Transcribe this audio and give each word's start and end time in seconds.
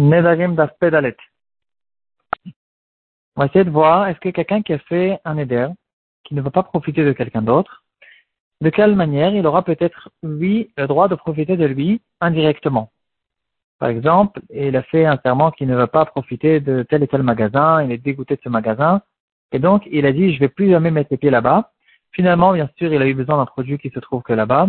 Nedarim 0.00 0.54
d'Aspedalet. 0.54 1.16
On 3.36 3.42
va 3.42 3.46
essayer 3.46 3.64
de 3.64 3.70
voir, 3.70 4.08
est-ce 4.08 4.18
que 4.18 4.30
quelqu'un 4.30 4.62
qui 4.62 4.72
a 4.72 4.78
fait 4.78 5.20
un 5.26 5.34
Neder, 5.34 5.68
qui 6.24 6.34
ne 6.34 6.40
veut 6.40 6.50
pas 6.50 6.62
profiter 6.62 7.04
de 7.04 7.12
quelqu'un 7.12 7.42
d'autre, 7.42 7.84
de 8.62 8.70
quelle 8.70 8.96
manière 8.96 9.34
il 9.34 9.46
aura 9.46 9.62
peut-être, 9.62 10.08
lui, 10.22 10.70
le 10.78 10.86
droit 10.86 11.08
de 11.08 11.14
profiter 11.14 11.58
de 11.58 11.66
lui 11.66 12.00
indirectement? 12.22 12.90
Par 13.78 13.90
exemple, 13.90 14.40
il 14.48 14.74
a 14.74 14.82
fait 14.82 15.04
un 15.04 15.18
serment 15.22 15.50
qui 15.50 15.66
ne 15.66 15.76
veut 15.76 15.86
pas 15.86 16.06
profiter 16.06 16.60
de 16.60 16.82
tel 16.82 17.02
et 17.02 17.06
tel 17.06 17.22
magasin, 17.22 17.82
il 17.82 17.92
est 17.92 17.98
dégoûté 17.98 18.36
de 18.36 18.40
ce 18.42 18.48
magasin, 18.48 19.02
et 19.52 19.58
donc 19.58 19.86
il 19.90 20.06
a 20.06 20.12
dit, 20.12 20.32
je 20.32 20.40
vais 20.40 20.48
plus 20.48 20.70
jamais 20.70 20.90
mettre 20.90 21.08
les 21.10 21.18
pieds 21.18 21.30
là-bas. 21.30 21.72
Finalement, 22.12 22.54
bien 22.54 22.70
sûr, 22.78 22.90
il 22.90 23.02
a 23.02 23.06
eu 23.06 23.14
besoin 23.14 23.36
d'un 23.36 23.46
produit 23.46 23.76
qui 23.76 23.90
se 23.90 23.98
trouve 23.98 24.22
que 24.22 24.32
là-bas, 24.32 24.68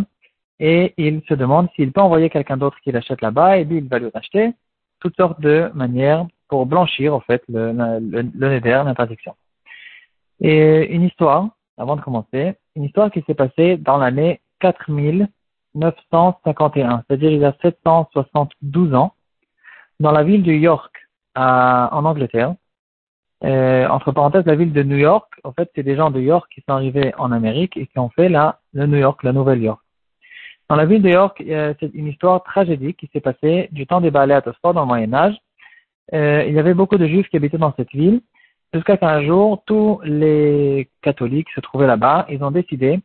et 0.59 0.93
il 0.97 1.21
se 1.29 1.35
demande 1.35 1.69
s'il 1.75 1.93
peut 1.93 2.01
envoyer 2.01 2.29
quelqu'un 2.29 2.57
d'autre 2.57 2.77
qui 2.81 2.91
l'achète 2.91 3.21
là-bas, 3.21 3.59
et 3.59 3.63
lui, 3.63 3.77
il 3.77 3.87
va 3.87 3.97
lui 3.97 4.09
racheter 4.13 4.53
toutes 5.01 5.17
sortes 5.17 5.41
de 5.41 5.69
manières 5.73 6.25
pour 6.47 6.65
blanchir, 6.65 7.13
en 7.13 7.19
fait, 7.19 7.43
le, 7.49 7.73
le, 7.73 8.21
le 8.33 8.59
l'interdiction. 8.59 9.35
Et 10.39 10.93
une 10.93 11.03
histoire, 11.03 11.49
avant 11.77 11.97
de 11.97 12.01
commencer, 12.01 12.53
une 12.75 12.83
histoire 12.83 13.09
qui 13.11 13.23
s'est 13.27 13.35
passée 13.35 13.77
dans 13.77 13.97
l'année 13.97 14.41
4951, 14.59 17.03
c'est-à-dire 17.07 17.31
il 17.31 17.39
y 17.39 17.45
a 17.45 17.55
772 17.61 18.93
ans, 18.93 19.13
dans 19.99 20.11
la 20.11 20.23
ville 20.23 20.43
de 20.43 20.53
York, 20.53 20.95
à, 21.35 21.89
en 21.93 22.05
Angleterre. 22.05 22.55
Euh, 23.43 23.87
entre 23.87 24.11
parenthèses, 24.11 24.45
la 24.45 24.55
ville 24.55 24.73
de 24.73 24.83
New 24.83 24.97
York, 24.97 25.33
en 25.43 25.51
fait, 25.51 25.71
c'est 25.73 25.83
des 25.83 25.95
gens 25.95 26.11
de 26.11 26.19
York 26.19 26.51
qui 26.53 26.61
sont 26.61 26.73
arrivés 26.73 27.13
en 27.17 27.31
Amérique 27.31 27.75
et 27.75 27.87
qui 27.87 27.97
ont 27.97 28.09
fait 28.09 28.29
la, 28.29 28.59
le 28.73 28.85
New 28.85 28.97
York, 28.97 29.23
la 29.23 29.33
Nouvelle-York. 29.33 29.80
Dans 30.71 30.77
la 30.77 30.85
ville 30.85 31.01
de 31.01 31.09
York, 31.09 31.43
c'est 31.81 31.93
une 31.93 32.07
histoire 32.07 32.41
tragédique 32.43 32.95
qui 32.95 33.09
s'est 33.11 33.19
passée 33.19 33.67
du 33.73 33.85
temps 33.85 33.99
des 33.99 34.09
balais 34.09 34.35
à 34.35 34.41
Tosford 34.41 34.73
dans 34.73 34.83
le 34.83 34.87
Moyen 34.87 35.13
Âge. 35.13 35.35
Euh, 36.13 36.45
il 36.47 36.53
y 36.53 36.59
avait 36.59 36.73
beaucoup 36.73 36.97
de 36.97 37.05
juifs 37.07 37.27
qui 37.27 37.35
habitaient 37.35 37.57
dans 37.57 37.73
cette 37.75 37.91
ville, 37.91 38.21
jusqu'à 38.73 38.95
qu'un 38.95 39.21
jour, 39.21 39.63
tous 39.65 39.99
les 40.05 40.89
catholiques 41.01 41.49
se 41.53 41.59
trouvaient 41.59 41.87
là-bas. 41.87 42.25
Ils 42.29 42.41
ont 42.41 42.51
décidé 42.51 43.01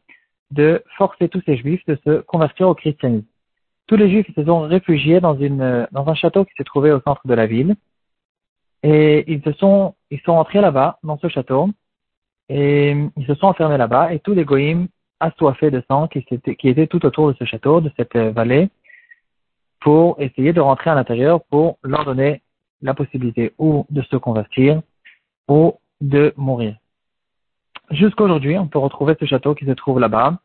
de 0.52 0.80
forcer 0.96 1.28
tous 1.28 1.42
ces 1.44 1.56
juifs 1.56 1.84
de 1.88 1.98
se 2.04 2.20
convertir 2.20 2.68
au 2.68 2.76
christianisme. 2.76 3.26
Tous 3.88 3.96
les 3.96 4.10
juifs 4.10 4.32
se 4.32 4.44
sont 4.44 4.60
réfugiés 4.60 5.18
dans, 5.18 5.36
un 5.36 6.14
château 6.14 6.44
qui 6.44 6.54
se 6.56 6.62
trouvait 6.62 6.92
au 6.92 7.00
centre 7.00 7.26
de 7.26 7.34
la 7.34 7.46
ville. 7.46 7.74
Et 8.84 9.24
ils 9.26 9.42
se 9.42 9.50
sont, 9.54 9.96
ils 10.12 10.20
entrés 10.28 10.60
là-bas, 10.60 11.00
dans 11.02 11.18
ce 11.18 11.28
château, 11.28 11.70
et 12.48 12.94
ils 13.16 13.26
se 13.26 13.34
sont 13.34 13.46
enfermés 13.46 13.76
là-bas, 13.76 14.12
et 14.12 14.20
tous 14.20 14.34
les 14.34 14.44
goïms 14.44 14.86
assoiffés 15.20 15.70
de 15.70 15.82
sang 15.88 16.08
qui, 16.08 16.24
qui 16.24 16.68
étaient 16.68 16.86
tout 16.86 17.04
autour 17.06 17.28
de 17.32 17.36
ce 17.38 17.44
château, 17.44 17.80
de 17.80 17.90
cette 17.96 18.16
euh, 18.16 18.30
vallée, 18.30 18.68
pour 19.80 20.20
essayer 20.20 20.52
de 20.52 20.60
rentrer 20.60 20.90
à 20.90 20.94
l'intérieur 20.94 21.42
pour 21.44 21.78
leur 21.82 22.04
donner 22.04 22.42
la 22.82 22.94
possibilité 22.94 23.52
ou 23.58 23.86
de 23.90 24.02
se 24.02 24.16
convertir 24.16 24.82
ou 25.48 25.78
de 26.00 26.34
mourir. 26.36 26.76
Jusqu'aujourd'hui, 27.90 28.58
on 28.58 28.66
peut 28.66 28.78
retrouver 28.78 29.14
ce 29.18 29.26
château 29.26 29.54
qui 29.54 29.64
se 29.64 29.70
trouve 29.70 30.00
là-bas. 30.00 30.40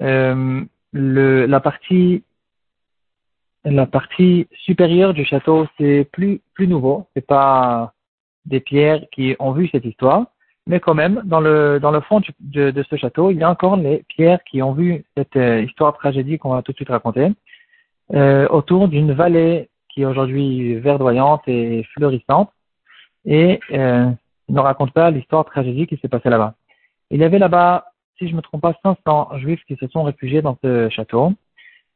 Euh, 0.00 0.64
la 0.92 1.60
partie 1.60 2.24
la 3.64 3.86
partie 3.86 4.48
supérieure 4.52 5.14
du 5.14 5.24
château, 5.24 5.66
c'est 5.78 6.08
plus 6.12 6.40
plus 6.54 6.66
nouveau. 6.66 7.06
C'est 7.14 7.26
pas 7.26 7.94
des 8.44 8.60
pierres 8.60 9.04
qui 9.12 9.36
ont 9.38 9.52
vu 9.52 9.68
cette 9.68 9.84
histoire 9.84 10.26
mais 10.66 10.80
quand 10.80 10.94
même, 10.94 11.22
dans 11.24 11.40
le, 11.40 11.78
dans 11.80 11.90
le 11.90 12.00
fond 12.00 12.20
de, 12.40 12.70
de, 12.70 12.82
ce 12.84 12.96
château, 12.96 13.30
il 13.30 13.38
y 13.38 13.42
a 13.42 13.50
encore 13.50 13.76
les 13.76 14.04
pierres 14.08 14.42
qui 14.44 14.62
ont 14.62 14.72
vu 14.72 15.04
cette 15.16 15.36
euh, 15.36 15.62
histoire 15.62 15.96
tragédie 15.96 16.38
qu'on 16.38 16.54
va 16.54 16.62
tout 16.62 16.72
de 16.72 16.76
suite 16.76 16.88
raconter, 16.88 17.32
euh, 18.14 18.46
autour 18.48 18.88
d'une 18.88 19.12
vallée 19.12 19.68
qui 19.88 20.02
est 20.02 20.06
aujourd'hui 20.06 20.76
verdoyante 20.76 21.42
et 21.46 21.84
fleurissante, 21.94 22.50
et 23.24 23.60
euh, 23.72 24.08
ne 24.48 24.60
raconte 24.60 24.92
pas 24.92 25.10
l'histoire 25.10 25.44
tragédie 25.44 25.86
qui 25.86 25.96
s'est 25.98 26.08
passée 26.08 26.30
là-bas. 26.30 26.54
Il 27.10 27.20
y 27.20 27.24
avait 27.24 27.38
là-bas, 27.38 27.86
si 28.18 28.28
je 28.28 28.34
me 28.34 28.40
trompe 28.40 28.62
pas, 28.62 28.74
500 28.82 29.38
juifs 29.38 29.62
qui 29.66 29.76
se 29.76 29.86
sont 29.88 30.04
réfugiés 30.04 30.42
dans 30.42 30.56
ce 30.62 30.88
château, 30.88 31.34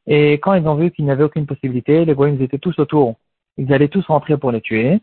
et 0.07 0.35
quand 0.35 0.55
ils 0.55 0.67
ont 0.69 0.75
vu 0.77 0.91
qu'il 0.91 1.05
n'y 1.05 1.11
avait 1.11 1.25
aucune 1.25 1.47
possibilité, 1.47 2.05
les 2.05 2.15
goïms 2.15 2.41
étaient 2.41 2.59
tous 2.59 2.79
autour, 2.79 3.17
ils 3.57 3.73
allaient 3.73 3.89
tous 3.89 4.07
rentrer 4.07 4.37
pour 4.37 4.53
les 4.53 4.61
tuer. 4.61 5.01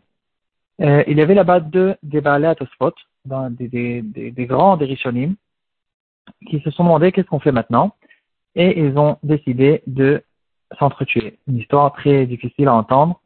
Euh, 0.80 1.04
il 1.06 1.18
y 1.18 1.22
avait 1.22 1.34
là-bas 1.34 1.60
deux 1.60 1.94
des 2.02 2.24
à 2.24 2.54
Tosfot, 2.54 2.94
des, 3.24 4.02
des, 4.02 4.30
des, 4.30 4.46
grands 4.46 4.78
qui 4.78 6.60
se 6.60 6.70
sont 6.70 6.84
demandé 6.84 7.12
qu'est-ce 7.12 7.26
qu'on 7.26 7.40
fait 7.40 7.52
maintenant 7.52 7.94
et 8.54 8.78
ils 8.78 8.96
ont 8.98 9.18
décidé 9.22 9.82
de 9.86 10.22
s'entretuer. 10.78 11.38
Une 11.48 11.58
histoire 11.58 11.92
très 11.92 12.26
difficile 12.26 12.68
à 12.68 12.74
entendre, 12.74 13.20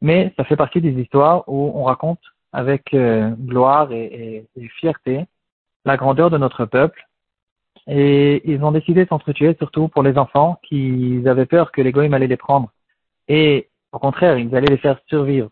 mais 0.00 0.32
ça 0.36 0.44
fait 0.44 0.56
partie 0.56 0.80
des 0.80 0.92
histoires 1.00 1.44
où 1.48 1.72
on 1.74 1.84
raconte 1.84 2.20
avec 2.52 2.94
euh, 2.94 3.30
gloire 3.30 3.92
et, 3.92 4.46
et, 4.56 4.68
fierté 4.80 5.26
la 5.84 5.96
grandeur 5.96 6.30
de 6.30 6.38
notre 6.38 6.64
peuple. 6.64 7.06
Et 7.86 8.42
ils 8.50 8.62
ont 8.64 8.72
décidé 8.72 9.04
de 9.04 9.08
s'entretuer 9.08 9.54
surtout 9.58 9.88
pour 9.88 10.02
les 10.02 10.18
enfants 10.18 10.58
qui 10.62 11.22
avaient 11.26 11.46
peur 11.46 11.70
que 11.70 11.80
les 11.80 11.92
goïms 11.92 12.14
allaient 12.14 12.26
les 12.26 12.36
prendre. 12.36 12.70
Et 13.28 13.68
au 13.92 13.98
contraire, 13.98 14.38
ils 14.38 14.54
allaient 14.56 14.66
les 14.66 14.78
faire 14.78 14.98
survivre 15.06 15.50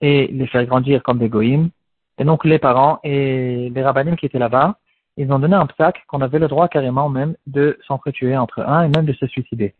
et 0.00 0.28
les 0.28 0.46
faire 0.46 0.64
grandir 0.66 1.02
comme 1.02 1.18
des 1.18 1.28
goïms 1.28 1.70
et 2.18 2.24
donc 2.24 2.44
les 2.44 2.58
parents 2.58 3.00
et 3.02 3.70
les 3.74 3.82
rabbinim 3.82 4.16
qui 4.16 4.26
étaient 4.26 4.38
là-bas, 4.38 4.76
ils 5.16 5.30
ont 5.32 5.38
donné 5.38 5.54
un 5.54 5.66
psaque 5.66 6.02
qu'on 6.08 6.20
avait 6.20 6.38
le 6.38 6.48
droit 6.48 6.68
carrément 6.68 7.08
même 7.08 7.34
de 7.46 7.78
s'entretuer 7.86 8.36
entre 8.36 8.60
un 8.60 8.84
et 8.84 8.88
même 8.88 9.04
de 9.04 9.12
se 9.12 9.26
suicider. 9.26 9.74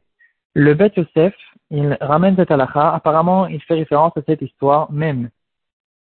Le 0.55 0.75
Bet 0.75 0.93
Yosef, 0.97 1.35
il 1.71 1.97
ramène 2.01 2.37
cette 2.37 2.51
halakha, 2.51 2.95
apparemment 2.95 3.47
il 3.47 3.61
fait 3.63 3.75
référence 3.75 4.17
à 4.17 4.23
cette 4.27 4.43
histoire 4.43 4.91
même. 4.93 5.31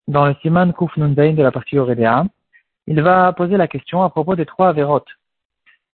Dans 0.06 0.26
le 0.26 0.34
Siman 0.42 0.72
Kuf 0.72 0.96
de 0.96 1.42
la 1.42 1.50
partie 1.50 1.78
Aurélia, 1.78 2.24
il 2.86 3.02
va 3.02 3.32
poser 3.32 3.56
la 3.56 3.66
question 3.66 4.04
à 4.04 4.10
propos 4.10 4.36
des 4.36 4.46
trois 4.46 4.68
avérotes 4.68 5.08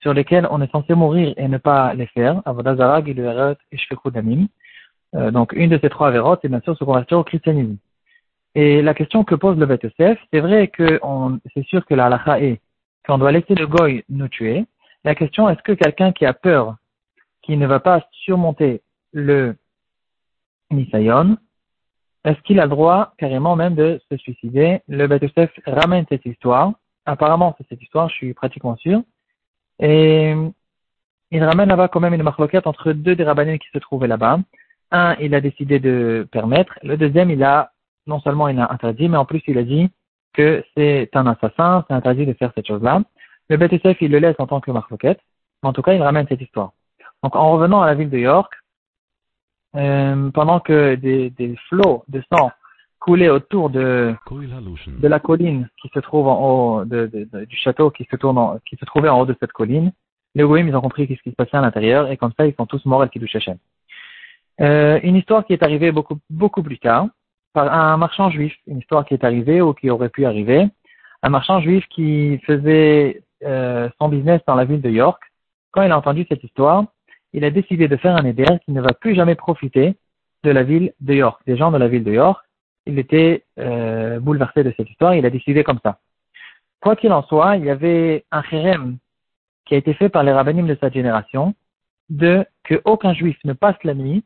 sur 0.01 0.13
lesquelles 0.13 0.47
on 0.51 0.61
est 0.61 0.71
censé 0.71 0.95
mourir 0.95 1.33
et 1.37 1.49
ne 1.49 1.59
pas 1.59 1.95
les 1.95 2.07
faire, 2.09 2.43
et. 2.45 4.49
Euh, 5.15 5.31
donc 5.31 5.53
une 5.53 5.71
de 5.71 5.79
ces 5.79 5.89
trois 5.89 6.09
avérotes, 6.09 6.41
c'est 6.43 6.49
bien 6.49 6.61
sûr 6.61 6.77
se 6.77 6.85
convertir 6.85 7.19
au 7.19 7.25
christianisme. 7.25 7.77
Et 8.55 8.83
la 8.83 8.95
question 8.95 9.25
que 9.25 9.35
pose 9.35 9.59
le 9.59 9.67
Bet 9.67 9.81
c'est 9.97 10.41
vrai 10.41 10.69
que 10.69 11.01
c'est 11.55 11.65
sûr 11.67 11.87
que 11.87 11.95
la 11.95 12.07
halakha 12.07 12.41
est 12.41 12.61
qu'on 13.07 13.19
doit 13.19 13.33
laisser 13.33 13.55
le 13.55 13.67
goy 13.67 14.05
nous 14.09 14.29
tuer. 14.29 14.65
La 15.05 15.15
question, 15.15 15.49
est-ce 15.49 15.63
que 15.63 15.73
quelqu'un 15.73 16.13
qui 16.13 16.27
a 16.27 16.33
peur, 16.33 16.77
qui 17.43 17.57
ne 17.57 17.67
va 17.67 17.81
pas 17.81 18.07
surmonter 18.13 18.83
le 19.13 19.57
nisayon, 20.71 21.37
est-ce 22.25 22.41
qu'il 22.43 22.61
a 22.61 22.65
le 22.65 22.71
droit 22.71 23.15
carrément 23.19 23.57
même 23.57 23.75
de 23.75 24.01
se 24.11 24.17
suicider? 24.17 24.81
Le 24.87 25.07
Bet 25.09 25.21
ramène 25.67 26.07
cette 26.09 26.25
histoire. 26.25 26.73
Apparemment, 27.05 27.57
c'est 27.59 27.67
cette 27.69 27.83
histoire, 27.83 28.09
je 28.11 28.15
suis 28.15 28.35
pratiquement 28.35 28.77
sûr. 28.77 29.03
Et 29.81 30.35
il 31.33 31.45
ramène 31.45 31.69
là-bas 31.69 31.89
quand 31.89 31.99
même 31.99 32.15
une 32.15 32.23
marloquette 32.23 32.69
entre 32.69 32.93
deux 32.93 33.17
des 33.17 33.25
rabbinins 33.25 33.59
qui 33.59 33.69
se 33.73 33.79
trouvaient 33.79 34.07
là-bas. 34.07 34.39
Un, 34.93 35.17
il 35.19 35.35
a 35.35 35.41
décidé 35.41 35.81
de 35.81 36.29
permettre. 36.31 36.79
Le 36.85 36.97
deuxième, 36.97 37.31
il 37.31 37.43
a 37.43 37.72
non 38.07 38.21
seulement 38.21 38.49
il 38.49 38.59
a 38.59 38.73
interdit, 38.73 39.09
mais 39.09 39.17
en 39.17 39.25
plus 39.25 39.43
il 39.47 39.59
a 39.59 39.63
dit 39.63 39.91
que 40.33 40.65
c'est 40.77 41.11
un 41.15 41.27
assassin, 41.27 41.85
c'est 41.87 41.95
interdit 41.95 42.27
de 42.27 42.33
faire 42.33 42.53
cette 42.55 42.67
chose-là. 42.67 43.03
Le 43.49 43.57
BTSF, 43.57 44.01
il 44.01 44.11
le 44.11 44.19
laisse 44.19 44.37
en 44.39 44.47
tant 44.47 44.61
que 44.61 44.71
marloquette, 44.71 45.21
mais 45.63 45.69
en 45.69 45.73
tout 45.73 45.83
cas, 45.83 45.93
il 45.93 46.03
ramène 46.03 46.27
cette 46.29 46.41
histoire. 46.41 46.73
Donc, 47.23 47.37
en 47.37 47.53
revenant 47.53 47.83
à 47.83 47.87
la 47.87 47.95
ville 47.95 48.11
de 48.11 48.19
York, 48.19 48.53
euh, 49.77 50.31
pendant 50.31 50.61
que 50.61 50.95
des, 50.95 51.31
des 51.31 51.57
flots 51.69 52.05
de 52.09 52.23
sang 52.33 52.51
coulaient 52.99 53.31
autour 53.31 53.71
de, 53.71 54.15
de 54.31 55.09
la 55.09 55.19
colline 55.19 55.69
qui 55.81 55.91
se 55.93 55.99
trouve 55.99 56.29
en 56.29 56.41
haut 56.41 56.85
de, 56.85 57.11
du 57.47 57.57
château 57.57 57.91
qui 57.91 58.07
se, 58.09 58.17
tourne 58.17 58.61
qui 58.65 58.77
se 58.77 58.85
trouvait 58.85 59.09
en 59.09 59.21
haut 59.21 59.27
de 59.27 59.37
cette 59.41 59.53
colline, 59.53 59.93
les 60.35 60.45
Goïms, 60.45 60.69
ils 60.69 60.77
ont 60.77 60.81
compris 60.81 61.07
ce 61.09 61.23
qui 61.23 61.31
se 61.31 61.35
passait 61.35 61.57
à 61.57 61.61
l'intérieur 61.61 62.11
et 62.11 62.17
comme 62.17 62.33
ça, 62.39 62.47
ils 62.47 62.55
sont 62.55 62.67
tous 62.67 62.85
morts 62.87 63.03
à 63.03 63.09
Kiddush 63.09 63.37
Euh, 64.61 65.01
une 65.03 65.17
histoire 65.17 65.45
qui 65.45 65.53
est 65.53 65.63
arrivée 65.63 65.91
beaucoup, 65.93 66.19
beaucoup 66.31 66.63
plus 66.63 66.79
tard, 66.79 67.09
par 67.53 67.73
un 67.73 67.97
marchand 67.97 68.31
juif, 68.31 68.55
une 68.67 68.79
histoire 68.79 69.05
qui 69.05 69.15
est 69.15 69.25
arrivée 69.25 69.61
ou 69.61 69.75
qui 69.75 69.91
aurait 69.91 70.09
pu 70.09 70.25
arriver. 70.25 70.69
Un 71.23 71.29
marchand 71.29 71.61
juif 71.61 71.87
qui 71.89 72.39
faisait 72.47 73.23
euh, 73.45 73.89
son 74.01 74.09
business 74.09 74.41
dans 74.47 74.55
la 74.55 74.65
ville 74.65 74.81
de 74.81 74.91
York, 74.91 75.23
quand 75.71 75.83
il 75.83 75.91
a 75.91 75.99
entendu 75.99 76.27
cette 76.29 76.45
histoire, 76.45 76.85
il 77.33 77.45
a 77.45 77.51
décidé 77.51 77.89
de 77.89 77.97
faire 77.97 78.17
un 78.17 78.25
éder 78.25 78.45
qui 78.65 78.73
ne 78.73 78.81
va 78.81 78.93
plus 78.93 79.15
jamais 79.15 79.35
profiter 79.35 79.97
de 80.45 80.51
la 80.51 80.63
ville 80.63 80.93
de 81.01 81.15
York, 81.15 81.41
des 81.47 81.57
gens 81.57 81.71
de 81.71 81.79
la 81.79 81.89
ville 81.89 82.05
de 82.05 82.13
York. 82.13 82.45
Il 82.87 82.99
était 82.99 83.45
euh, 83.59 84.19
bouleversé 84.21 84.65
de 84.65 84.75
cette 84.77 84.91
histoire, 84.91 85.15
il 85.15 85.25
a 85.25 85.31
décidé 85.31 85.65
comme 85.65 85.79
ça. 85.83 85.99
Quoi 86.81 86.97
qu'il 86.97 87.13
en 87.13 87.23
soit, 87.23 87.57
il 87.57 87.65
y 87.65 87.71
avait 87.71 88.25
un 88.33 88.43
chérem 88.43 88.99
qui 89.65 89.75
a 89.75 89.79
été 89.79 89.95
fait 89.95 90.09
par 90.09 90.25
les 90.25 90.33
rabbinim 90.33 90.67
de 90.67 90.77
sa 90.81 90.91
génération, 90.91 91.55
de 92.11 92.45
que 92.65 92.81
aucun 92.85 93.15
juif 93.15 93.39
ne 93.45 93.53
passe 93.53 93.83
la 93.85 93.95
nuit 93.95 94.25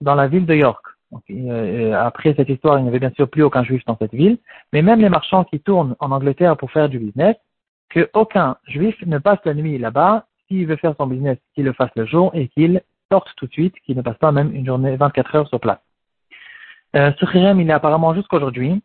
dans 0.00 0.14
la 0.14 0.26
ville 0.26 0.46
de 0.46 0.54
York. 0.54 0.84
Euh, 1.30 1.92
après 1.94 2.34
cette 2.34 2.48
histoire, 2.48 2.78
il 2.78 2.82
n'y 2.82 2.88
avait 2.88 3.00
bien 3.00 3.10
sûr 3.10 3.28
plus 3.28 3.42
aucun 3.42 3.64
juif 3.64 3.84
dans 3.86 3.96
cette 3.98 4.14
ville, 4.14 4.38
mais 4.72 4.82
même 4.82 5.00
les 5.00 5.08
marchands 5.08 5.44
qui 5.44 5.60
tournent 5.60 5.96
en 5.98 6.10
Angleterre 6.10 6.56
pour 6.56 6.70
faire 6.70 6.88
du 6.88 6.98
business, 6.98 7.36
qu'aucun 7.90 8.56
juif 8.66 8.96
ne 9.04 9.18
passe 9.18 9.40
la 9.44 9.54
nuit 9.54 9.78
là-bas, 9.78 10.26
s'il 10.46 10.66
veut 10.66 10.76
faire 10.76 10.94
son 10.96 11.06
business, 11.06 11.38
qu'il 11.54 11.64
le 11.64 11.72
fasse 11.72 11.90
le 11.96 12.06
jour 12.06 12.30
et 12.34 12.48
qu'il 12.48 12.80
sorte 13.10 13.28
tout 13.36 13.46
de 13.46 13.52
suite, 13.52 13.74
qu'il 13.84 13.96
ne 13.96 14.02
passe 14.02 14.18
pas 14.18 14.30
même 14.30 14.54
une 14.54 14.66
journée 14.66 14.96
24 14.96 15.34
heures 15.34 15.48
sur 15.48 15.60
place. 15.60 15.80
Euh, 16.96 17.12
ce 17.18 17.26
chérem, 17.26 17.60
il 17.60 17.68
est 17.68 17.72
apparemment 17.72 18.14
jusqu'aujourd'hui. 18.14 18.82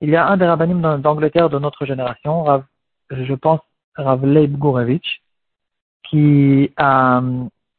Il 0.00 0.10
y 0.10 0.16
a 0.16 0.26
un 0.26 0.36
des 0.36 0.46
rabbinim 0.46 1.00
d'Angleterre 1.00 1.50
de 1.50 1.58
notre 1.58 1.84
génération, 1.86 2.44
Rav, 2.44 2.64
je 3.10 3.34
pense 3.34 3.60
Rav 3.96 4.24
Leib 4.24 4.56
qui 6.04 6.72
a, 6.76 7.20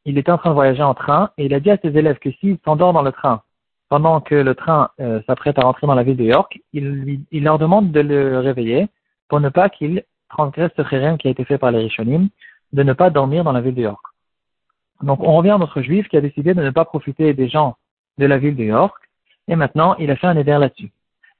il 0.05 0.17
était 0.17 0.31
en 0.31 0.37
train 0.37 0.49
de 0.49 0.55
voyager 0.55 0.83
en 0.83 0.93
train 0.93 1.31
et 1.37 1.45
il 1.45 1.53
a 1.53 1.59
dit 1.59 1.71
à 1.71 1.77
ses 1.77 1.97
élèves 1.97 2.19
que 2.19 2.31
s'il 2.31 2.57
s'endort 2.63 2.93
dans 2.93 3.01
le 3.01 3.11
train 3.11 3.41
pendant 3.89 4.21
que 4.21 4.35
le 4.35 4.55
train 4.55 4.89
euh, 4.99 5.21
s'apprête 5.25 5.57
à 5.57 5.63
rentrer 5.63 5.87
dans 5.87 5.95
la 5.95 6.03
ville 6.03 6.15
de 6.15 6.23
York, 6.23 6.59
il, 6.73 7.25
leur 7.31 7.57
demande 7.57 7.91
de 7.91 7.99
le 7.99 8.39
réveiller 8.39 8.87
pour 9.27 9.39
ne 9.39 9.49
pas 9.49 9.69
qu'il 9.69 10.03
transgresse 10.29 10.71
ce 10.77 10.83
chérem 10.83 11.17
qui 11.17 11.27
a 11.27 11.31
été 11.31 11.43
fait 11.43 11.57
par 11.57 11.71
les 11.71 11.79
Rishonim, 11.79 12.29
de 12.71 12.83
ne 12.83 12.93
pas 12.93 13.09
dormir 13.09 13.43
dans 13.43 13.51
la 13.51 13.61
ville 13.61 13.73
de 13.73 13.81
York. 13.81 14.03
Donc 15.01 15.21
on 15.21 15.35
revient 15.35 15.51
à 15.51 15.57
notre 15.57 15.81
juif 15.81 16.07
qui 16.07 16.17
a 16.17 16.21
décidé 16.21 16.53
de 16.53 16.61
ne 16.61 16.69
pas 16.69 16.85
profiter 16.85 17.33
des 17.33 17.49
gens 17.49 17.77
de 18.19 18.27
la 18.27 18.37
ville 18.37 18.55
de 18.55 18.63
York, 18.63 18.95
et 19.47 19.55
maintenant 19.55 19.95
il 19.97 20.11
a 20.11 20.15
fait 20.15 20.27
un 20.27 20.37
éder 20.37 20.51
là-dessus. 20.51 20.91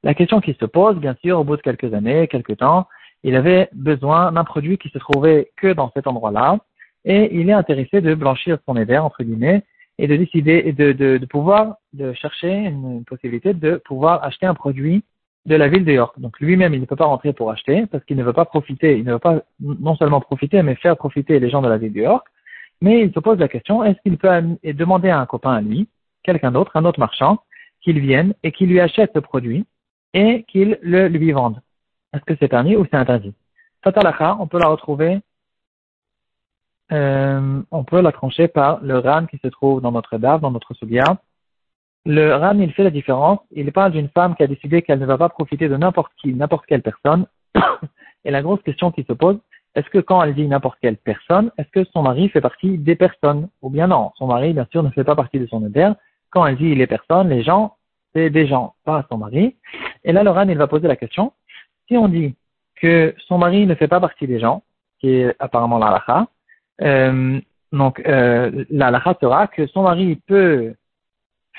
La 0.02 0.16
question 0.16 0.42
qui 0.42 0.56
se 0.60 0.66
pose, 0.66 0.96
bien 0.96 1.16
sûr, 1.22 1.40
au 1.40 1.44
bout 1.44 1.58
de 1.58 1.62
quelques 1.62 1.94
années, 1.94 2.28
quelques 2.28 2.58
temps, 2.58 2.88
il 3.24 3.36
avait 3.36 3.70
besoin 3.74 4.32
d'un 4.32 4.46
produit 4.46 4.78
qui 4.78 4.90
se 4.90 4.98
trouvait 4.98 5.52
que 5.58 5.74
dans 5.74 5.92
cet 5.94 6.08
endroit-là, 6.08 6.58
et 7.06 7.38
il 7.40 7.50
est 7.50 7.54
intéressé 7.54 8.02
de 8.02 8.16
blanchir 8.16 8.58
son 8.66 8.76
éder, 8.76 8.98
entre 8.98 9.24
guillemets, 9.24 9.64
et 10.00 10.08
de 10.08 10.16
décider, 10.16 10.72
de, 10.72 10.94
de, 10.94 11.18
de 11.18 11.26
pouvoir, 11.26 11.76
de 11.94 12.14
chercher 12.14 12.52
une 12.52 13.04
possibilité 13.04 13.54
de 13.54 13.76
pouvoir 13.76 14.24
acheter 14.24 14.46
un 14.46 14.54
produit 14.54 15.04
de 15.46 15.56
la 15.56 15.68
ville 15.68 15.84
de 15.84 15.92
York. 15.92 16.18
Donc 16.20 16.40
lui-même, 16.40 16.74
il 16.74 16.80
ne 16.80 16.86
peut 16.86 16.96
pas 16.96 17.06
rentrer 17.06 17.34
pour 17.34 17.52
acheter 17.52 17.86
parce 17.88 18.04
qu'il 18.06 18.16
ne 18.16 18.24
veut 18.24 18.34
pas 18.34 18.46
profiter, 18.46 18.98
il 18.98 19.04
ne 19.04 19.14
veut 19.14 19.20
pas 19.20 19.42
non 19.60 19.96
seulement 19.96 20.22
profiter, 20.22 20.64
mais 20.64 20.76
faire 20.76 20.96
profiter 20.96 21.40
les 21.40 21.50
gens 21.50 21.62
de 21.62 21.68
la 21.68 21.78
ville 21.78 21.92
de 21.92 22.00
York. 22.00 22.26
Mais 22.82 23.02
il 23.02 23.14
se 23.14 23.20
pose 23.20 23.38
la 23.40 23.50
question, 23.50 23.84
est-ce 23.84 24.00
qu'il 24.02 24.18
peut 24.18 24.30
demander 24.64 25.10
à 25.10 25.20
un 25.20 25.26
copain 25.26 25.54
à 25.54 25.62
lui, 25.62 25.90
quelqu'un 26.24 26.52
d'autre, 26.52 26.72
un 26.76 26.86
autre 26.86 27.00
marchand, 27.00 27.40
qu'il 27.82 28.00
vienne 28.00 28.34
et 28.44 28.54
qu'il 28.54 28.70
lui 28.70 28.80
achète 28.80 29.12
ce 29.14 29.20
produit 29.20 29.66
et 30.14 30.44
qu'il 30.44 30.80
le 30.82 31.10
lui 31.10 31.34
vende? 31.34 31.60
Est-ce 32.14 32.24
que 32.24 32.36
c'est 32.40 32.48
permis 32.48 32.78
ou 32.78 32.86
c'est 32.90 32.98
interdit? 32.98 33.34
Fatalaka, 33.84 34.38
on 34.40 34.48
peut 34.48 34.60
la 34.60 34.70
retrouver, 34.70 35.20
euh, 36.92 37.62
on 37.72 37.84
peut 37.84 38.02
la 38.02 38.12
trancher 38.12 38.48
par 38.48 38.80
le 38.82 38.98
ran 38.98 39.26
qui 39.26 39.38
se 39.38 39.48
trouve 39.48 39.82
dans 39.82 39.92
notre 39.92 40.18
dave, 40.18 40.42
dans 40.42 40.52
notre 40.52 40.74
soulière. 40.74 41.16
Le 42.06 42.34
ran, 42.36 42.58
il 42.58 42.72
fait 42.74 42.84
la 42.84 42.90
différence. 42.90 43.40
Il 43.52 43.72
parle 43.72 43.92
d'une 43.92 44.10
femme 44.10 44.36
qui 44.36 44.44
a 44.44 44.48
décidé 44.48 44.82
qu'elle 44.82 45.00
ne 45.00 45.06
va 45.06 45.18
pas 45.18 45.30
profiter 45.30 45.68
de 45.70 45.78
n'importe 45.78 46.12
qui, 46.22 46.34
n'importe 46.34 46.66
quelle 46.66 46.82
personne. 46.82 47.26
et 48.26 48.32
la 48.32 48.42
grosse 48.42 48.62
question 48.64 48.92
qui 48.92 49.04
se 49.04 49.14
pose, 49.14 49.38
est-ce 49.76 49.90
que 49.90 50.00
quand 50.00 50.24
elle 50.24 50.34
dit 50.34 50.48
n'importe 50.48 50.80
quelle 50.82 50.98
personne, 50.98 51.52
est-ce 51.58 51.70
que 51.70 51.84
son 51.92 52.02
mari 52.02 52.30
fait 52.30 52.42
partie 52.42 52.78
des 52.78 52.96
personnes? 52.96 53.50
Ou 53.62 53.70
bien 53.70 53.88
non, 53.88 54.12
son 54.18 54.28
mari, 54.28 54.54
bien 54.54 54.68
sûr, 54.72 54.82
ne 54.82 54.90
fait 54.90 55.04
pas 55.04 55.16
partie 55.16 55.40
de 55.40 55.46
son 55.48 55.66
éder. 55.66 55.92
Quand 56.32 56.46
elle 56.46 56.58
dit 56.58 56.74
les 56.74 56.88
personnes, 56.88 57.30
les 57.30 57.44
gens, 57.44 57.76
c'est 58.14 58.30
des 58.30 58.48
gens, 58.48 58.74
pas 58.84 59.06
son 59.12 59.18
mari. 59.18 59.56
Et 60.04 60.12
là, 60.12 60.24
le 60.24 60.32
ran, 60.32 60.48
il 60.48 60.58
va 60.58 60.68
poser 60.68 60.88
la 60.88 60.96
question. 60.96 61.34
Si 61.88 61.98
on 61.98 62.08
dit 62.08 62.36
que 62.76 63.14
son 63.28 63.38
mari 63.38 63.68
ne 63.68 63.76
fait 63.76 63.88
pas 63.88 64.00
partie 64.00 64.26
des 64.26 64.40
gens, 64.40 64.64
qui 65.00 65.10
est 65.10 65.36
apparemment 65.40 65.78
la 65.78 65.92
euh, 66.82 67.40
donc 67.72 68.02
euh, 68.08 68.66
la 68.70 69.02
sera 69.22 69.48
que 69.48 69.68
son 69.68 69.84
mari 69.84 70.16
peut 70.28 70.74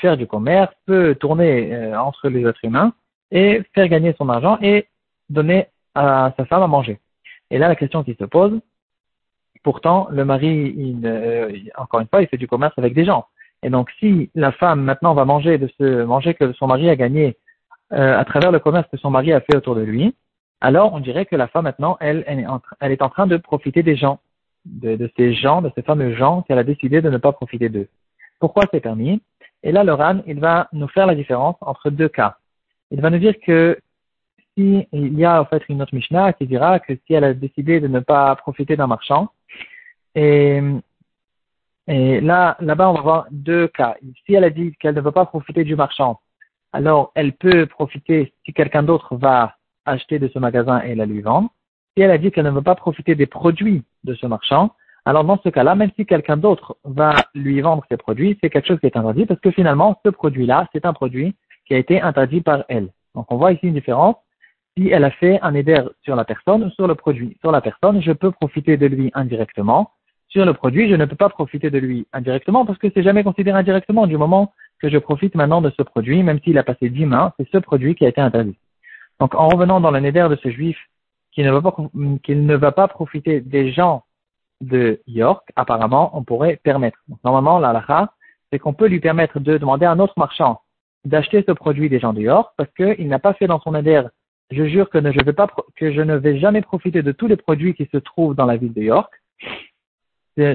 faire 0.01 0.17
du 0.17 0.27
commerce, 0.27 0.73
peut 0.87 1.15
tourner 1.15 1.73
euh, 1.73 1.99
entre 1.99 2.29
les 2.29 2.47
êtres 2.47 2.65
humains 2.65 2.93
et 3.31 3.63
faire 3.75 3.89
gagner 3.89 4.15
son 4.19 4.29
argent 4.29 4.59
et 4.61 4.89
donner 5.29 5.67
à 5.95 6.33
sa 6.37 6.45
femme 6.47 6.63
à 6.63 6.67
manger. 6.67 6.99
Et 7.51 7.59
là, 7.59 7.69
la 7.69 7.77
question 7.77 8.03
qui 8.03 8.15
se 8.15 8.25
pose, 8.25 8.61
pourtant, 9.63 10.09
le 10.11 10.25
mari, 10.25 10.75
il, 10.77 11.01
euh, 11.05 11.53
encore 11.77 12.01
une 12.01 12.09
fois, 12.09 12.23
il 12.23 12.29
fait 12.29 12.37
du 12.37 12.49
commerce 12.49 12.77
avec 12.79 12.95
des 12.95 13.05
gens. 13.05 13.27
Et 13.63 13.71
donc, 13.71 13.91
si 13.99 14.31
la 14.35 14.53
femme 14.53 14.83
maintenant 14.83 15.15
va 15.15 15.25
manger 15.25 15.59
de 15.59 15.69
ce 15.79 16.05
manger 16.05 16.35
que 16.35 16.53
son 16.55 16.67
mari 16.67 16.89
a 16.89 16.97
gagné 16.97 17.37
euh, 17.93 18.19
à 18.19 18.25
travers 18.25 18.53
le 18.53 18.59
commerce 18.59 18.89
que 18.91 18.97
son 18.97 19.11
mari 19.11 19.33
a 19.33 19.41
fait 19.41 19.57
autour 19.57 19.75
de 19.75 19.83
lui, 19.83 20.15
alors 20.61 20.95
on 20.95 21.01
dirait 21.01 21.27
que 21.27 21.37
la 21.37 21.49
femme 21.49 21.65
maintenant, 21.65 21.97
elle 22.01 22.25
est 22.81 23.03
en 23.03 23.09
train 23.09 23.27
de 23.27 23.37
profiter 23.37 23.83
des 23.83 23.97
gens, 23.97 24.21
de, 24.65 25.11
ces 25.17 25.35
gens, 25.35 25.63
de 25.63 25.71
ces 25.75 25.83
fameux 25.83 26.15
gens 26.15 26.43
qu'elle 26.43 26.59
a 26.59 26.65
décidé 26.65 27.01
de 27.01 27.11
ne 27.11 27.19
pas 27.19 27.33
profiter 27.33 27.69
d'eux. 27.69 27.89
Pourquoi 28.39 28.65
c'est 28.73 28.81
permis? 28.81 29.23
Et 29.63 29.73
là, 29.73 29.85
le 29.85 29.93
RAN, 29.93 30.23
il 30.27 30.41
va 30.41 30.69
nous 30.73 30.89
faire 30.89 31.07
la 31.07 31.15
différence 31.15 31.57
entre 31.61 31.91
deux 31.91 32.09
cas. 32.09 32.37
Il 32.91 33.01
va 33.01 33.11
nous 33.11 33.19
dire 33.19 33.35
que 33.45 33.79
si 34.57 34.87
il 34.93 35.19
y 35.19 35.25
a 35.25 35.41
en 35.41 35.45
fait 35.45 35.63
une 35.69 35.83
autre 35.83 35.95
Mishnah 35.95 36.33
qui 36.33 36.47
dira 36.47 36.81
que 36.81 36.95
si 37.07 37.15
elle 37.15 37.25
a 37.25 37.35
décidé 37.35 37.81
de 37.81 37.89
ne 37.89 38.01
pas 38.01 38.35
profiter 38.37 38.77
d'un 38.77 38.87
marchand, 38.87 39.29
et, 40.15 40.61
et 41.87 42.21
là, 42.21 42.57
là-bas, 42.61 42.91
on 42.91 42.95
va 42.95 43.01
voir 43.01 43.27
deux 43.31 43.69
cas. 43.69 43.97
Si 44.27 44.35
elle 44.35 44.45
a 44.45 44.51
dit 44.51 44.75
qu'elle 44.81 44.95
ne 44.95 45.01
veut 45.01 45.13
pas 45.13 45.27
profiter 45.27 45.65
du 45.65 45.77
marchand, 45.77 46.21
alors 46.73 47.13
elle 47.15 47.33
peut 47.33 47.67
profiter 47.67 48.33
si 48.45 48.53
quelqu'un 48.53 48.83
d'autre 48.83 49.17
va 49.17 49.57
acheter 49.85 50.19
de 50.19 50.29
ce 50.29 50.39
magasin 50.39 50.81
et 50.81 50.95
la 50.95 51.07
lui 51.07 51.21
vendre. 51.21 51.51
Elle 52.01 52.11
a 52.11 52.19
dit 52.19 52.31
qu'elle 52.31 52.45
ne 52.45 52.51
veut 52.51 52.63
pas 52.63 52.75
profiter 52.75 53.15
des 53.15 53.27
produits 53.27 53.83
de 54.05 54.15
ce 54.15 54.27
marchand, 54.27 54.71
alors 55.05 55.25
dans 55.25 55.39
ce 55.43 55.49
cas-là, 55.49 55.75
même 55.75 55.91
si 55.97 56.05
quelqu'un 56.07 56.37
d'autre 56.37 56.77
va 56.85 57.15
lui 57.35 57.61
vendre 57.61 57.85
ses 57.91 57.97
produits, 57.97 58.39
c'est 58.41 58.51
quelque 58.51 58.69
chose 58.69 58.81
qui 58.81 58.87
est 58.87 58.97
interdit 58.97 59.27
parce 59.27 59.41
que 59.41 59.51
finalement, 59.51 59.99
ce 60.05 60.11
produit-là, 60.11 60.69
c'est 60.73 60.85
un 60.85 60.93
produit 60.93 61.35
qui 61.67 61.75
a 61.75 61.79
été 61.79 62.01
interdit 62.01 62.43
par 62.43 62.65
elle. 62.69 62.89
Donc 63.15 63.27
on 63.31 63.37
voit 63.37 63.53
ici 63.53 63.67
une 63.67 63.75
différence. 63.75 64.17
Si 64.77 64.89
elle 64.89 65.05
a 65.05 65.11
fait 65.11 65.41
un 65.43 65.55
éder 65.55 65.83
sur 66.03 66.17
la 66.17 66.25
personne 66.25 66.71
sur 66.73 66.87
le 66.87 66.95
produit. 66.95 67.37
Sur 67.41 67.51
la 67.51 67.61
personne, 67.61 68.03
je 68.03 68.13
peux 68.13 68.31
profiter 68.31 68.77
de 68.77 68.87
lui 68.87 69.11
indirectement. 69.15 69.91
Sur 70.29 70.45
le 70.45 70.55
produit, 70.55 70.89
je 70.89 70.95
ne 70.95 71.05
peux 71.07 71.17
pas 71.17 71.29
profiter 71.29 71.71
de 71.71 71.79
lui 71.79 72.07
indirectement 72.13 72.65
parce 72.65 72.79
que 72.79 72.89
c'est 72.95 73.03
jamais 73.03 73.25
considéré 73.25 73.59
indirectement 73.59 74.07
du 74.07 74.17
moment 74.17 74.53
que 74.81 74.89
je 74.89 74.99
profite 74.99 75.35
maintenant 75.35 75.61
de 75.61 75.71
ce 75.77 75.83
produit, 75.83 76.23
même 76.23 76.41
s'il 76.41 76.57
a 76.57 76.63
passé 76.63 76.89
dix 76.89 77.05
mains, 77.05 77.33
c'est 77.37 77.49
ce 77.51 77.59
produit 77.59 77.95
qui 77.95 78.05
a 78.05 78.09
été 78.09 78.21
interdit. 78.21 78.57
Donc 79.19 79.35
en 79.35 79.49
revenant 79.49 79.81
dans 79.81 79.91
le 79.91 80.01
néder 80.01 80.27
de 80.31 80.37
ce 80.37 80.51
juif 80.51 80.79
qu'il 81.33 81.47
ne 81.47 82.57
va 82.57 82.73
pas 82.73 82.89
profiter 82.89 83.41
des 83.41 83.73
gens 83.73 84.05
de 84.61 85.01
York, 85.07 85.49
apparemment, 85.57 86.11
on 86.15 86.23
pourrait 86.23 86.61
permettre. 86.63 86.99
normalement, 87.25 87.59
la 87.59 88.11
c'est 88.53 88.59
qu'on 88.59 88.75
peut 88.75 88.89
lui 88.89 89.01
permettre 89.01 89.41
de 89.41 89.59
demander 89.59 89.87
à 89.87 89.93
un 89.93 90.01
autre 90.01 90.15
marchand 90.17 90.61
d'acheter 91.05 91.43
ce 91.47 91.53
produit 91.53 91.89
des 91.89 91.99
gens 91.99 92.13
de 92.13 92.21
York 92.21 92.53
parce 92.57 92.71
qu'il 92.75 93.09
n'a 93.09 93.19
pas 93.19 93.33
fait 93.33 93.47
dans 93.47 93.61
son 93.61 93.75
adhère 93.75 94.11
je 94.51 94.67
jure 94.67 94.91
que, 94.91 95.01
je 95.01 96.01
ne 96.03 96.15
vais 96.17 96.39
jamais 96.39 96.63
profiter 96.63 97.03
de 97.03 97.13
tous 97.13 97.29
les 97.29 97.37
produits 97.37 97.75
qui 97.75 97.89
se 97.93 97.99
trouvent 97.99 98.35
dans 98.35 98.47
la 98.47 98.57
ville 98.57 98.73
de 98.73 98.83
York. 98.83 99.13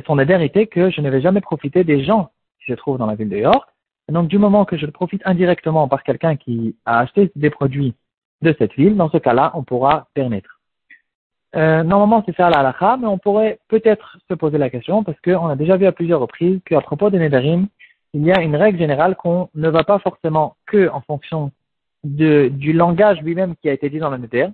Son 0.05 0.17
adhère 0.17 0.41
était 0.41 0.67
que 0.67 0.89
je 0.89 1.01
ne 1.01 1.09
vais 1.09 1.21
jamais 1.21 1.41
profiter 1.41 1.83
des 1.83 2.03
gens 2.03 2.31
qui 2.59 2.71
se 2.71 2.77
trouvent 2.77 2.97
dans 2.97 3.05
la 3.05 3.15
ville 3.15 3.29
de 3.29 3.37
York. 3.37 3.67
donc, 4.09 4.27
du 4.27 4.37
moment 4.37 4.65
que 4.65 4.77
je 4.77 4.85
profite 4.85 5.21
indirectement 5.25 5.87
par 5.87 6.03
quelqu'un 6.03 6.35
qui 6.35 6.75
a 6.85 6.99
acheté 6.99 7.31
des 7.35 7.49
produits 7.49 7.93
de 8.41 8.53
cette 8.59 8.73
ville, 8.73 8.97
dans 8.97 9.09
ce 9.09 9.17
cas-là, 9.17 9.51
on 9.55 9.63
pourra 9.63 10.07
permettre. 10.13 10.54
Euh, 11.55 11.83
normalement, 11.83 12.21
c'est 12.25 12.35
faire 12.35 12.49
la 12.49 12.59
halakha, 12.59 12.97
mais 12.97 13.07
on 13.07 13.17
pourrait 13.17 13.59
peut-être 13.69 14.17
se 14.29 14.33
poser 14.33 14.57
la 14.57 14.69
question 14.69 15.03
parce 15.03 15.19
qu'on 15.21 15.47
a 15.47 15.55
déjà 15.55 15.77
vu 15.77 15.85
à 15.85 15.91
plusieurs 15.91 16.19
reprises 16.19 16.59
qu'à 16.65 16.81
propos 16.81 17.09
des 17.09 17.19
Nedarim, 17.19 17.67
il 18.13 18.25
y 18.25 18.31
a 18.31 18.41
une 18.41 18.55
règle 18.55 18.77
générale 18.77 19.15
qu'on 19.15 19.49
ne 19.55 19.69
va 19.69 19.83
pas 19.83 19.99
forcément 19.99 20.55
que 20.65 20.89
en 20.89 21.01
fonction 21.01 21.51
de, 22.03 22.49
du 22.49 22.73
langage 22.73 23.21
lui-même 23.21 23.55
qui 23.61 23.69
a 23.69 23.73
été 23.73 23.89
dit 23.89 23.99
dans 23.99 24.09
le 24.09 24.17
Neder. 24.17 24.47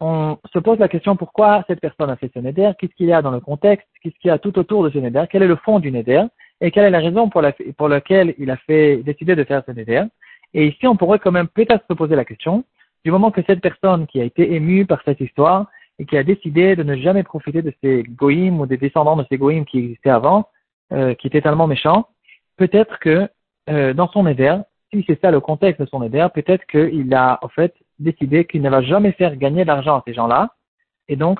On 0.00 0.36
se 0.52 0.58
pose 0.58 0.78
la 0.78 0.88
question 0.88 1.16
pourquoi 1.16 1.64
cette 1.68 1.80
personne 1.80 2.10
a 2.10 2.16
fait 2.16 2.30
ce 2.34 2.40
Neder, 2.40 2.72
qu'est-ce 2.78 2.94
qu'il 2.94 3.06
y 3.06 3.12
a 3.12 3.22
dans 3.22 3.30
le 3.30 3.40
contexte, 3.40 3.86
qu'est-ce 4.02 4.18
qu'il 4.18 4.28
y 4.28 4.32
a 4.32 4.38
tout 4.38 4.58
autour 4.58 4.82
de 4.84 4.90
ce 4.90 4.98
Neder, 4.98 5.24
quel 5.30 5.42
est 5.42 5.48
le 5.48 5.56
fond 5.56 5.78
du 5.78 5.92
Neder? 5.92 6.24
Et 6.60 6.70
quelle 6.70 6.84
est 6.84 6.90
la 6.90 7.00
raison 7.00 7.28
pour, 7.28 7.42
la, 7.42 7.52
pour 7.76 7.88
laquelle 7.88 8.34
il 8.38 8.50
a 8.50 8.56
fait 8.56 8.98
décider 8.98 9.34
de 9.34 9.44
faire 9.44 9.62
ce 9.66 9.72
Neder? 9.72 10.04
Et 10.54 10.66
ici, 10.66 10.86
on 10.86 10.96
pourrait 10.96 11.18
quand 11.18 11.32
même 11.32 11.48
peut-être 11.48 11.84
se 11.88 11.94
poser 11.94 12.14
la 12.14 12.24
question 12.24 12.64
du 13.04 13.10
moment 13.10 13.30
que 13.32 13.42
cette 13.46 13.60
personne 13.60 14.06
qui 14.06 14.20
a 14.20 14.24
été 14.24 14.54
émue 14.54 14.86
par 14.86 15.02
cette 15.04 15.20
histoire 15.20 15.66
et 15.98 16.06
qui 16.06 16.16
a 16.16 16.22
décidé 16.22 16.76
de 16.76 16.82
ne 16.82 16.96
jamais 16.96 17.22
profiter 17.22 17.62
de 17.62 17.72
ces 17.82 18.02
goïms 18.02 18.60
ou 18.60 18.66
des 18.66 18.76
descendants 18.76 19.16
de 19.16 19.26
ces 19.30 19.38
goïms 19.38 19.64
qui 19.64 19.78
existaient 19.78 20.10
avant, 20.10 20.48
euh, 20.92 21.14
qui 21.14 21.26
étaient 21.26 21.40
tellement 21.40 21.66
méchants, 21.66 22.08
peut-être 22.56 22.98
que 22.98 23.28
euh, 23.70 23.94
dans 23.94 24.08
son 24.08 24.26
éder, 24.26 24.58
si 24.92 25.04
c'est 25.06 25.20
ça 25.20 25.30
le 25.30 25.40
contexte 25.40 25.80
de 25.80 25.86
son 25.86 26.02
éder, 26.02 26.26
peut-être 26.34 26.66
qu'il 26.66 27.14
a 27.14 27.38
en 27.42 27.48
fait 27.48 27.74
décidé 27.98 28.44
qu'il 28.44 28.62
ne 28.62 28.70
va 28.70 28.82
jamais 28.82 29.12
faire 29.12 29.36
gagner 29.36 29.64
d'argent 29.64 29.96
à 29.96 30.02
ces 30.06 30.14
gens-là, 30.14 30.50
et 31.08 31.16
donc 31.16 31.38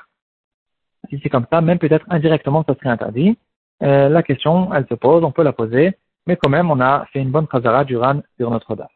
si 1.10 1.20
c'est 1.22 1.28
comme 1.28 1.46
ça, 1.50 1.60
même 1.60 1.78
peut-être 1.78 2.06
indirectement 2.08 2.64
ça 2.66 2.74
serait 2.74 2.90
interdit. 2.90 3.36
Euh, 3.82 4.08
la 4.08 4.22
question, 4.22 4.72
elle 4.72 4.86
se 4.86 4.94
pose, 4.94 5.24
on 5.24 5.32
peut 5.32 5.42
la 5.42 5.52
poser, 5.52 5.92
mais 6.26 6.36
quand 6.36 6.48
même 6.48 6.70
on 6.70 6.80
a 6.80 7.04
fait 7.12 7.20
une 7.20 7.30
bonne 7.30 7.48
khazara 7.48 7.84
du 7.84 7.96
ran 7.96 8.20
sur 8.38 8.50
notre 8.50 8.76
date. 8.76 8.90